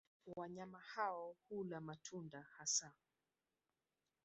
[0.35, 2.93] Wanyama hao hula matunda hasa.